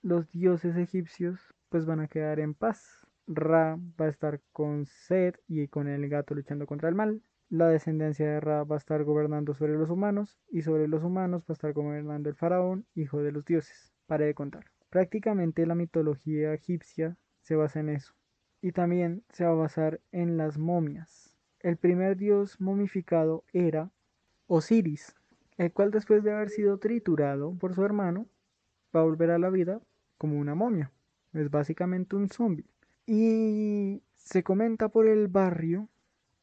[0.03, 3.07] los dioses egipcios pues van a quedar en paz.
[3.27, 7.23] Ra va a estar con Set y con el gato luchando contra el mal.
[7.49, 11.43] La descendencia de Ra va a estar gobernando sobre los humanos y sobre los humanos
[11.43, 13.93] va a estar gobernando el faraón, hijo de los dioses.
[14.07, 14.65] Pare de contar.
[14.89, 18.15] Prácticamente la mitología egipcia se basa en eso.
[18.63, 21.35] Y también se va a basar en las momias.
[21.61, 23.91] El primer dios momificado era
[24.47, 25.15] Osiris,
[25.57, 28.27] el cual después de haber sido triturado por su hermano,
[28.95, 29.81] va a volver a la vida
[30.19, 30.91] como una momia.
[31.33, 32.67] Es básicamente un zombie.
[33.07, 35.89] Y se comenta por el barrio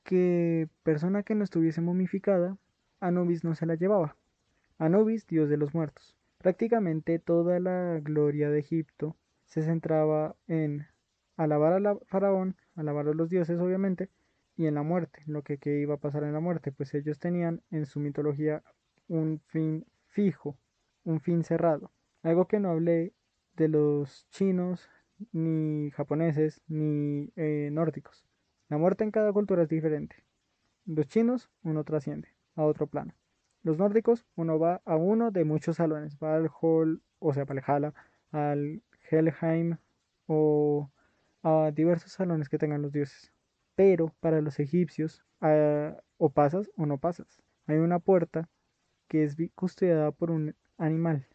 [0.04, 2.58] que persona que no estuviese momificada,
[3.00, 4.16] Anubis no se la llevaba.
[4.78, 6.16] Anubis, dios de los muertos.
[6.38, 9.16] Prácticamente toda la gloria de Egipto
[9.46, 10.88] se centraba en
[11.38, 14.10] alabar al faraón, alabar a los dioses obviamente,
[14.58, 17.62] y en la muerte, lo que, iba a pasar en la muerte, pues ellos tenían
[17.70, 18.64] en su mitología
[19.08, 20.58] un fin fijo,
[21.04, 21.92] un fin cerrado.
[22.24, 23.14] Algo que no hablé
[23.56, 24.90] de los chinos,
[25.32, 28.26] ni japoneses, ni eh, nórdicos.
[28.68, 30.26] La muerte en cada cultura es diferente.
[30.86, 33.14] Los chinos, uno trasciende a otro plano.
[33.62, 36.18] Los nórdicos, uno va a uno de muchos salones.
[36.22, 37.94] Va al hall, o sea, Valhalla,
[38.32, 39.78] al Helheim
[40.26, 40.92] o
[41.44, 43.32] a diversos salones que tengan los dioses.
[43.76, 47.42] Pero para los egipcios, ah, o pasas o no pasas.
[47.68, 48.50] Hay una puerta
[49.08, 51.28] que es custodiada por un animal.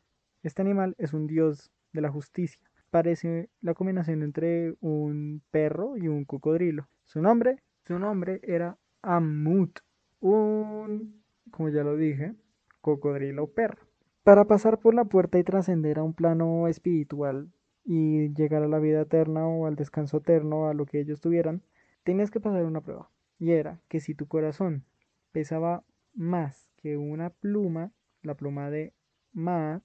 [0.43, 2.61] Este animal es un dios de la justicia
[2.93, 6.89] parece la combinación entre un perro y un cocodrilo.
[7.07, 9.81] Su nombre, su nombre era Amut,
[10.21, 12.35] un, como ya lo dije,
[12.83, 13.87] cocodrilo perro.
[14.23, 17.51] Para pasar por la puerta y trascender a un plano espiritual
[17.85, 21.63] y llegar a la vida eterna o al descanso eterno, a lo que ellos tuvieran,
[22.05, 23.11] tenías que pasar una prueba.
[23.39, 24.85] Y era que si tu corazón
[25.33, 28.93] pesaba más que una pluma, la pluma de
[29.33, 29.83] Maat,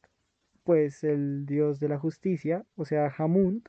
[0.64, 3.68] pues el dios de la justicia, o sea, Hamund,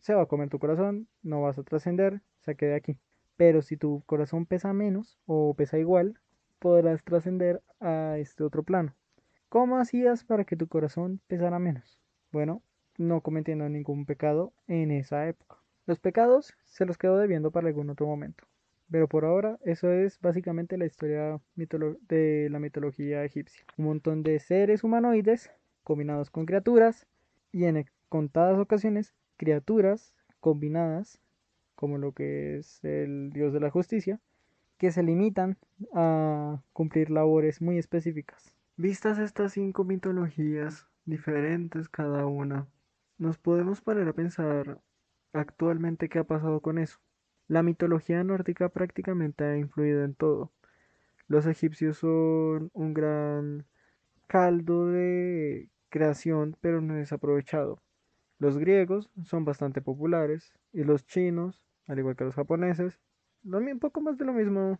[0.00, 2.98] se va a comer tu corazón, no vas a trascender, se quede aquí.
[3.36, 6.18] Pero si tu corazón pesa menos o pesa igual,
[6.58, 8.94] podrás trascender a este otro plano.
[9.48, 11.98] ¿Cómo hacías para que tu corazón pesara menos?
[12.30, 12.62] Bueno,
[12.98, 15.56] no cometiendo ningún pecado en esa época.
[15.86, 18.44] Los pecados se los quedo debiendo para algún otro momento.
[18.90, 23.64] Pero por ahora, eso es básicamente la historia de la mitología egipcia.
[23.76, 25.50] Un montón de seres humanoides
[25.84, 27.06] combinados con criaturas
[27.52, 31.18] y en contadas ocasiones criaturas combinadas
[31.74, 34.20] como lo que es el dios de la justicia
[34.78, 35.58] que se limitan
[35.94, 38.52] a cumplir labores muy específicas.
[38.76, 42.66] Vistas estas cinco mitologías diferentes cada una.
[43.18, 44.80] Nos podemos poner a pensar
[45.32, 46.98] actualmente qué ha pasado con eso.
[47.48, 50.52] La mitología nórdica prácticamente ha influido en todo.
[51.26, 53.66] Los egipcios son un gran
[54.28, 57.82] caldo de creación, pero no es aprovechado.
[58.38, 63.00] Los griegos son bastante populares y los chinos, al igual que los japoneses,
[63.42, 64.78] un poco más de lo mismo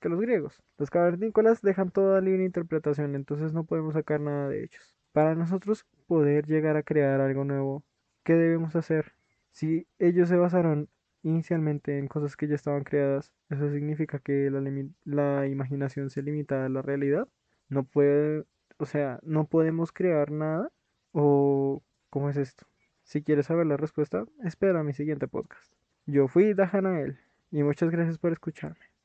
[0.00, 0.60] que los griegos.
[0.76, 4.96] Los cavernícolas dejan toda libre interpretación, entonces no podemos sacar nada de ellos.
[5.12, 7.84] Para nosotros poder llegar a crear algo nuevo,
[8.24, 9.14] ¿qué debemos hacer?
[9.50, 10.88] Si ellos se basaron
[11.22, 14.62] inicialmente en cosas que ya estaban creadas, ¿eso significa que la,
[15.04, 17.28] la imaginación se limita a la realidad?
[17.68, 18.44] No puede,
[18.78, 20.70] o sea, no podemos crear nada
[21.12, 22.66] o ¿cómo es esto?
[23.04, 25.72] Si quieres saber la respuesta, espera mi siguiente podcast.
[26.06, 27.18] Yo fui Dajanael
[27.50, 28.95] y muchas gracias por escucharme.